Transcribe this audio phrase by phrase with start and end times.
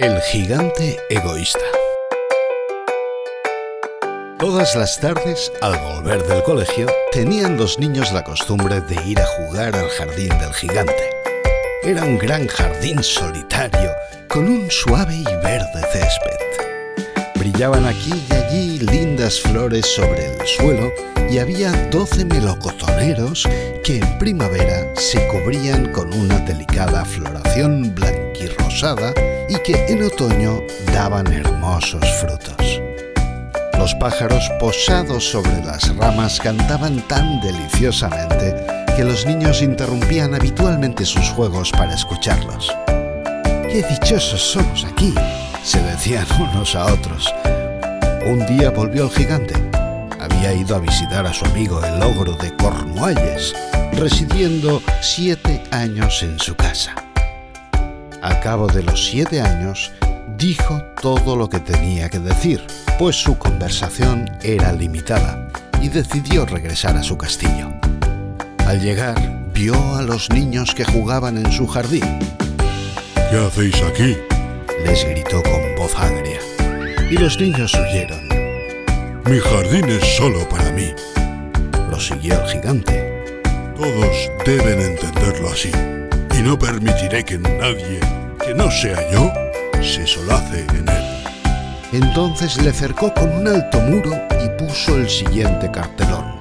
[0.00, 1.60] El gigante egoísta.
[4.38, 9.26] Todas las tardes, al volver del colegio, tenían los niños la costumbre de ir a
[9.26, 11.10] jugar al jardín del gigante.
[11.82, 13.90] Era un gran jardín solitario,
[14.26, 17.34] con un suave y verde césped.
[17.34, 20.90] Brillaban aquí y allí lindas flores sobre el suelo
[21.28, 23.46] y había doce melocotoneros
[23.84, 29.12] que en primavera se cubrían con una delicada floración blanquirrosada
[29.50, 30.62] y que en otoño
[30.94, 32.80] daban hermosos frutos.
[33.76, 38.54] Los pájaros posados sobre las ramas cantaban tan deliciosamente
[38.96, 42.72] que los niños interrumpían habitualmente sus juegos para escucharlos.
[42.86, 45.14] ¡Qué dichosos somos aquí!
[45.64, 47.34] se decían unos a otros.
[48.26, 49.54] Un día volvió el gigante.
[50.20, 53.54] Había ido a visitar a su amigo el ogro de Cornualles,
[53.92, 57.09] residiendo siete años en su casa.
[58.22, 59.92] Al cabo de los siete años,
[60.36, 62.62] dijo todo lo que tenía que decir,
[62.98, 65.48] pues su conversación era limitada,
[65.80, 67.68] y decidió regresar a su castillo.
[68.66, 69.16] Al llegar,
[69.54, 72.04] vio a los niños que jugaban en su jardín.
[73.14, 74.16] ¿Qué hacéis aquí?
[74.84, 76.40] Les gritó con voz agria.
[77.10, 78.28] Y los niños huyeron.
[79.24, 80.92] Mi jardín es solo para mí.
[81.90, 83.42] Lo siguió el gigante.
[83.76, 85.70] Todos deben entenderlo así.
[86.42, 88.00] No permitiré que nadie,
[88.44, 89.30] que no sea yo,
[89.80, 91.22] se solace en él.
[91.92, 94.10] Entonces le cercó con un alto muro
[94.44, 96.34] y puso el siguiente cartelón.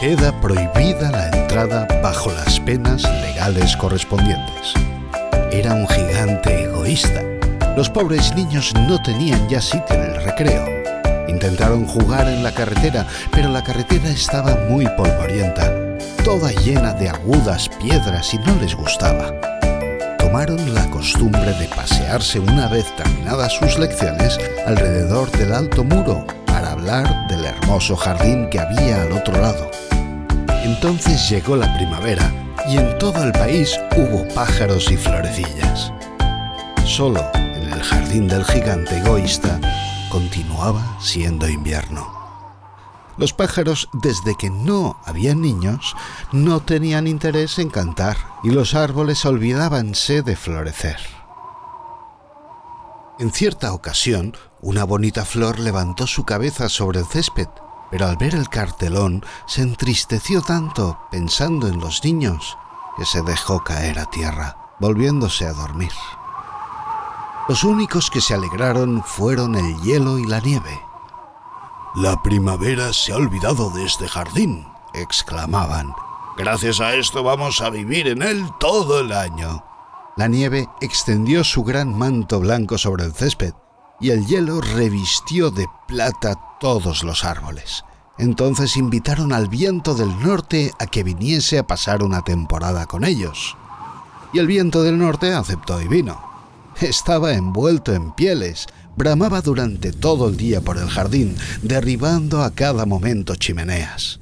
[0.00, 4.72] Queda prohibida la entrada bajo las penas legales correspondientes.
[5.50, 7.22] Era un gigante egoísta.
[7.76, 10.64] Los pobres niños no tenían ya sitio en el recreo.
[11.28, 15.91] Intentaron jugar en la carretera, pero la carretera estaba muy polvorienta,
[16.24, 19.32] toda llena de agudas piedras y no les gustaba
[20.32, 26.72] tomaron la costumbre de pasearse una vez terminadas sus lecciones alrededor del alto muro para
[26.72, 29.70] hablar del hermoso jardín que había al otro lado.
[30.64, 32.32] Entonces llegó la primavera
[32.66, 35.92] y en todo el país hubo pájaros y florecillas.
[36.86, 39.60] Solo en el jardín del gigante egoísta
[40.08, 42.21] continuaba siendo invierno.
[43.16, 45.94] Los pájaros, desde que no había niños,
[46.32, 50.98] no tenían interés en cantar y los árboles olvidábanse de florecer.
[53.18, 57.48] En cierta ocasión, una bonita flor levantó su cabeza sobre el césped,
[57.90, 62.56] pero al ver el cartelón se entristeció tanto pensando en los niños
[62.96, 65.92] que se dejó caer a tierra, volviéndose a dormir.
[67.48, 70.80] Los únicos que se alegraron fueron el hielo y la nieve.
[71.94, 75.92] La primavera se ha olvidado de este jardín, exclamaban.
[76.38, 79.62] Gracias a esto vamos a vivir en él todo el año.
[80.16, 83.52] La nieve extendió su gran manto blanco sobre el césped
[84.00, 87.84] y el hielo revistió de plata todos los árboles.
[88.16, 93.54] Entonces invitaron al viento del norte a que viniese a pasar una temporada con ellos.
[94.32, 96.22] Y el viento del norte aceptó y vino.
[96.80, 98.66] Estaba envuelto en pieles,
[98.96, 104.20] bramaba durante todo el día por el jardín, derribando a cada momento chimeneas.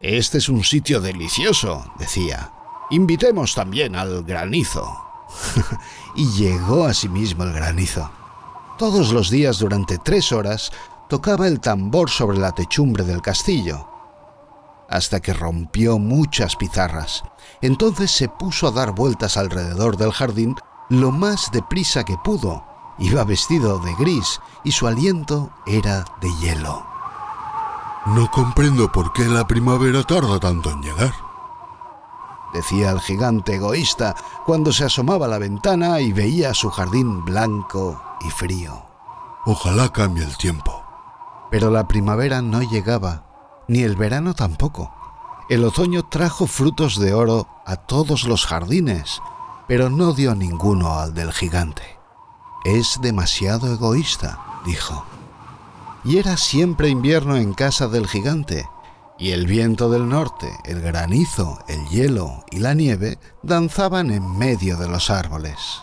[0.00, 2.52] Este es un sitio delicioso, decía.
[2.90, 4.86] Invitemos también al granizo.
[6.14, 8.10] y llegó a sí mismo el granizo.
[8.78, 10.70] Todos los días durante tres horas
[11.08, 13.88] tocaba el tambor sobre la techumbre del castillo,
[14.88, 17.22] hasta que rompió muchas pizarras.
[17.60, 20.54] Entonces se puso a dar vueltas alrededor del jardín
[20.90, 22.64] lo más deprisa que pudo,
[22.98, 26.84] Iba vestido de gris y su aliento era de hielo.
[28.06, 31.12] No comprendo por qué la primavera tarda tanto en llegar.
[32.52, 34.16] Decía el gigante egoísta
[34.46, 38.82] cuando se asomaba a la ventana y veía su jardín blanco y frío.
[39.44, 40.82] Ojalá cambie el tiempo.
[41.50, 43.24] Pero la primavera no llegaba,
[43.68, 44.92] ni el verano tampoco.
[45.48, 49.22] El otoño trajo frutos de oro a todos los jardines,
[49.66, 51.97] pero no dio ninguno al del gigante.
[52.68, 55.02] Es demasiado egoísta, dijo.
[56.04, 58.68] Y era siempre invierno en casa del gigante,
[59.18, 64.76] y el viento del norte, el granizo, el hielo y la nieve danzaban en medio
[64.76, 65.80] de los árboles.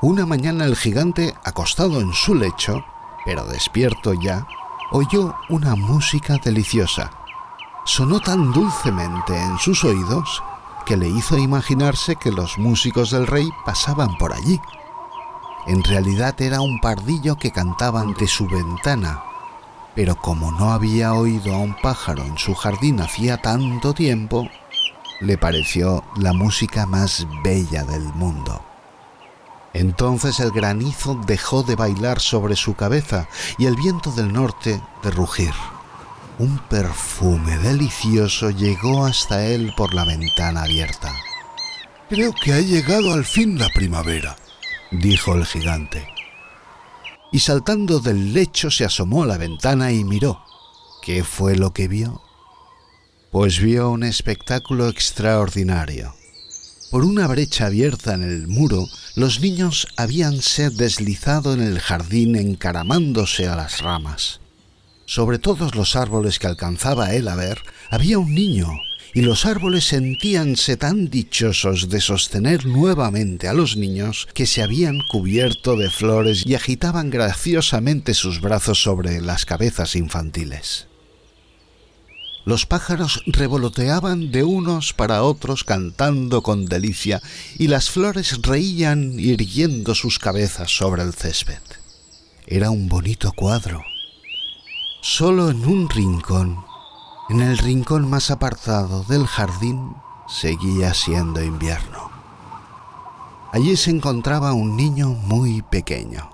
[0.00, 2.82] Una mañana el gigante, acostado en su lecho,
[3.26, 4.46] pero despierto ya,
[4.92, 7.10] oyó una música deliciosa.
[7.84, 10.42] Sonó tan dulcemente en sus oídos
[10.86, 14.58] que le hizo imaginarse que los músicos del rey pasaban por allí.
[15.66, 19.22] En realidad era un pardillo que cantaba ante su ventana,
[19.94, 24.48] pero como no había oído a un pájaro en su jardín hacía tanto tiempo,
[25.20, 28.64] le pareció la música más bella del mundo.
[29.72, 35.10] Entonces el granizo dejó de bailar sobre su cabeza y el viento del norte de
[35.10, 35.52] rugir.
[36.38, 41.14] Un perfume delicioso llegó hasta él por la ventana abierta.
[42.08, 44.36] Creo que ha llegado al fin la primavera,
[44.92, 46.06] dijo el gigante.
[47.32, 50.44] Y saltando del lecho se asomó a la ventana y miró.
[51.02, 52.22] ¿Qué fue lo que vio?
[53.30, 56.14] Pues vio un espectáculo extraordinario.
[56.90, 58.86] Por una brecha abierta en el muro,
[59.16, 64.40] los niños habíanse deslizado en el jardín encaramándose a las ramas.
[65.06, 68.68] Sobre todos los árboles que alcanzaba él a ver, había un niño,
[69.14, 75.00] y los árboles sentíanse tan dichosos de sostener nuevamente a los niños que se habían
[75.10, 80.86] cubierto de flores y agitaban graciosamente sus brazos sobre las cabezas infantiles.
[82.44, 87.22] Los pájaros revoloteaban de unos para otros cantando con delicia
[87.56, 91.60] y las flores reían irguiendo sus cabezas sobre el césped.
[92.46, 93.84] Era un bonito cuadro.
[95.02, 96.71] Solo en un rincón
[97.32, 99.96] en el rincón más apartado del jardín
[100.28, 102.10] seguía siendo invierno.
[103.54, 106.28] Allí se encontraba un niño muy pequeño.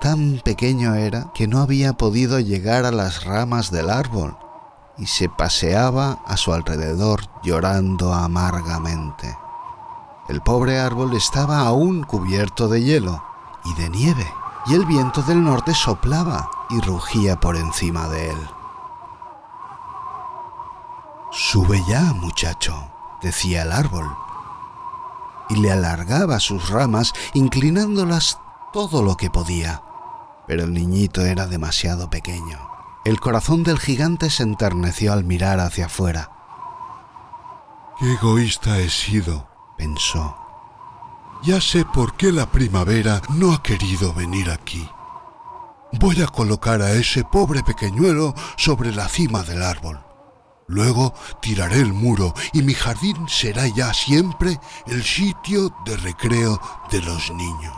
[0.00, 4.36] Tan pequeño era que no había podido llegar a las ramas del árbol
[4.96, 9.36] y se paseaba a su alrededor llorando amargamente.
[10.28, 13.24] El pobre árbol estaba aún cubierto de hielo
[13.64, 14.32] y de nieve,
[14.66, 18.61] y el viento del norte soplaba y rugía por encima de él.
[21.34, 22.90] Sube ya, muchacho,
[23.22, 24.06] decía el árbol,
[25.48, 28.38] y le alargaba sus ramas, inclinándolas
[28.70, 29.82] todo lo que podía.
[30.46, 32.58] Pero el niñito era demasiado pequeño.
[33.06, 36.30] El corazón del gigante se enterneció al mirar hacia afuera.
[37.98, 39.48] Qué egoísta he sido,
[39.78, 40.36] pensó.
[41.42, 44.86] Ya sé por qué la primavera no ha querido venir aquí.
[45.92, 50.11] Voy a colocar a ese pobre pequeñuelo sobre la cima del árbol.
[50.72, 56.58] Luego tiraré el muro y mi jardín será ya siempre el sitio de recreo
[56.90, 57.74] de los niños.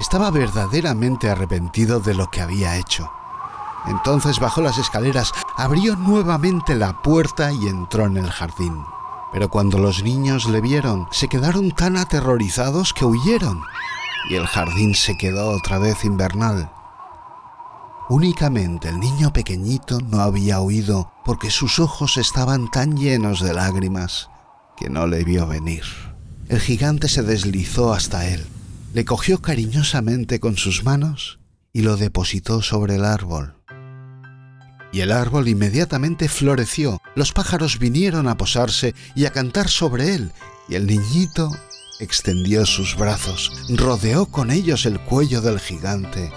[0.00, 3.12] Estaba verdaderamente arrepentido de lo que había hecho.
[3.84, 8.82] Entonces bajó las escaleras, abrió nuevamente la puerta y entró en el jardín.
[9.30, 13.60] Pero cuando los niños le vieron, se quedaron tan aterrorizados que huyeron,
[14.30, 16.72] y el jardín se quedó otra vez invernal.
[18.08, 24.28] Únicamente el niño pequeñito no había huido porque sus ojos estaban tan llenos de lágrimas
[24.76, 25.84] que no le vio venir.
[26.48, 28.44] El gigante se deslizó hasta él,
[28.92, 31.38] le cogió cariñosamente con sus manos
[31.72, 33.54] y lo depositó sobre el árbol.
[34.92, 40.30] Y el árbol inmediatamente floreció, los pájaros vinieron a posarse y a cantar sobre él,
[40.68, 41.50] y el niñito
[42.00, 46.30] extendió sus brazos, rodeó con ellos el cuello del gigante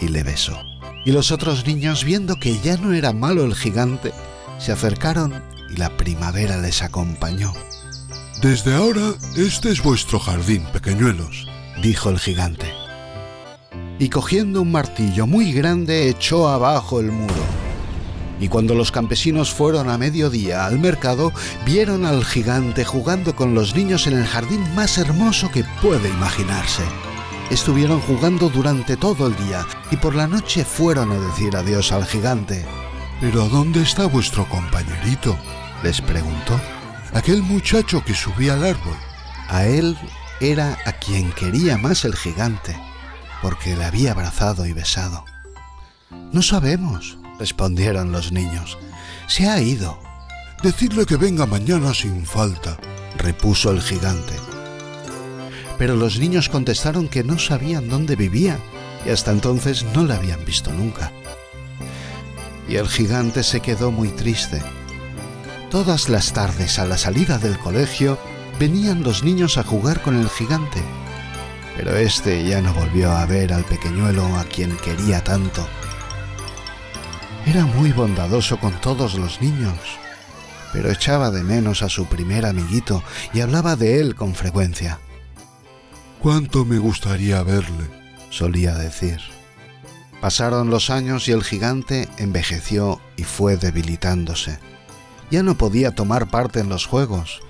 [0.00, 0.73] y le besó.
[1.04, 4.12] Y los otros niños, viendo que ya no era malo el gigante,
[4.58, 7.52] se acercaron y la primavera les acompañó.
[8.40, 11.46] Desde ahora este es vuestro jardín, pequeñuelos,
[11.82, 12.66] dijo el gigante.
[13.98, 17.44] Y cogiendo un martillo muy grande echó abajo el muro.
[18.40, 21.32] Y cuando los campesinos fueron a mediodía al mercado,
[21.64, 26.82] vieron al gigante jugando con los niños en el jardín más hermoso que puede imaginarse.
[27.54, 32.04] Estuvieron jugando durante todo el día y por la noche fueron a decir adiós al
[32.04, 32.66] gigante.
[33.20, 35.38] ¿Pero dónde está vuestro compañerito?
[35.84, 36.60] les preguntó.
[37.12, 38.96] Aquel muchacho que subía al árbol.
[39.48, 39.96] A él
[40.40, 42.76] era a quien quería más el gigante,
[43.40, 45.24] porque le había abrazado y besado.
[46.32, 48.76] No sabemos, respondieron los niños.
[49.28, 50.00] Se ha ido.
[50.60, 52.76] Decidle que venga mañana sin falta,
[53.16, 54.34] repuso el gigante
[55.78, 58.58] pero los niños contestaron que no sabían dónde vivía
[59.06, 61.12] y hasta entonces no la habían visto nunca.
[62.68, 64.62] Y el gigante se quedó muy triste.
[65.70, 68.18] Todas las tardes a la salida del colegio
[68.58, 70.80] venían los niños a jugar con el gigante,
[71.76, 75.66] pero este ya no volvió a ver al pequeñuelo a quien quería tanto.
[77.46, 79.78] Era muy bondadoso con todos los niños,
[80.72, 83.02] pero echaba de menos a su primer amiguito
[83.34, 84.98] y hablaba de él con frecuencia.
[86.24, 87.84] Cuánto me gustaría verle,
[88.30, 89.18] solía decir.
[90.22, 94.58] Pasaron los años y el gigante envejeció y fue debilitándose.
[95.30, 97.42] Ya no podía tomar parte en los juegos.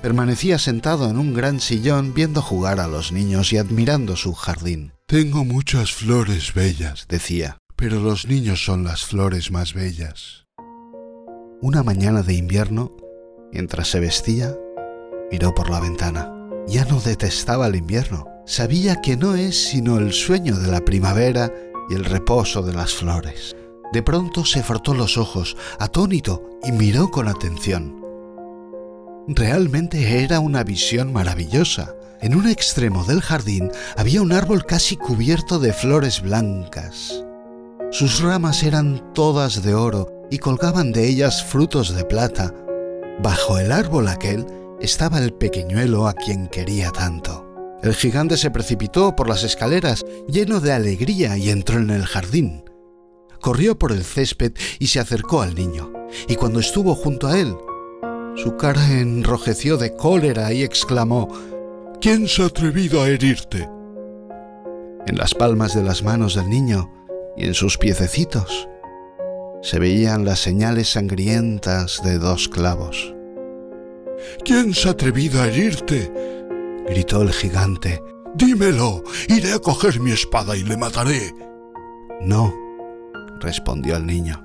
[0.00, 4.92] Permanecía sentado en un gran sillón viendo jugar a los niños y admirando su jardín.
[5.08, 10.46] Tengo muchas flores bellas, decía, pero los niños son las flores más bellas.
[11.60, 12.96] Una mañana de invierno,
[13.52, 14.54] mientras se vestía,
[15.32, 16.39] miró por la ventana.
[16.70, 21.52] Ya no detestaba el invierno, sabía que no es sino el sueño de la primavera
[21.90, 23.56] y el reposo de las flores.
[23.92, 28.00] De pronto se frotó los ojos, atónito, y miró con atención.
[29.26, 31.96] Realmente era una visión maravillosa.
[32.20, 37.24] En un extremo del jardín había un árbol casi cubierto de flores blancas.
[37.90, 42.54] Sus ramas eran todas de oro y colgaban de ellas frutos de plata.
[43.20, 44.46] Bajo el árbol aquel
[44.80, 47.46] estaba el pequeñuelo a quien quería tanto.
[47.82, 52.64] El gigante se precipitó por las escaleras lleno de alegría y entró en el jardín.
[53.40, 55.92] Corrió por el césped y se acercó al niño,
[56.28, 57.56] y cuando estuvo junto a él,
[58.36, 61.28] su cara enrojeció de cólera y exclamó,
[62.00, 63.68] ¿Quién se ha atrevido a herirte?
[65.06, 66.90] En las palmas de las manos del niño
[67.36, 68.68] y en sus piececitos
[69.62, 73.14] se veían las señales sangrientas de dos clavos.
[74.44, 76.12] ¿Quién se ha atrevido a herirte?
[76.88, 78.02] gritó el gigante.
[78.34, 81.34] Dímelo, iré a coger mi espada y le mataré.
[82.20, 82.54] No,
[83.40, 84.44] respondió el niño.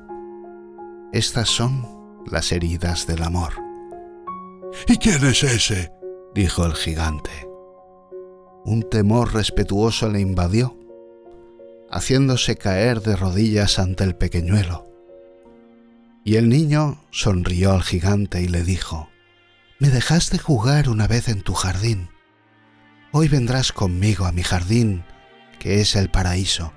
[1.12, 1.86] Estas son
[2.26, 3.54] las heridas del amor.
[4.88, 5.92] ¿Y quién es ese?
[6.34, 7.32] dijo el gigante.
[8.66, 10.78] Un temor respetuoso le invadió,
[11.90, 14.90] haciéndose caer de rodillas ante el pequeñuelo.
[16.24, 19.08] Y el niño sonrió al gigante y le dijo,
[19.78, 22.10] Me dejaste jugar una vez en tu jardín.
[23.12, 25.04] Hoy vendrás conmigo a mi jardín,
[25.60, 26.72] que es el paraíso.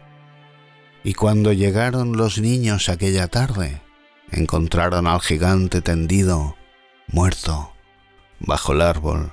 [1.05, 3.81] Y cuando llegaron los niños aquella tarde,
[4.33, 6.57] encontraron al gigante tendido,
[7.07, 7.73] muerto,
[8.41, 9.33] bajo el árbol,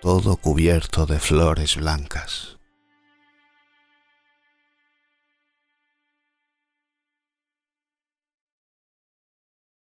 [0.00, 2.55] todo cubierto de flores blancas.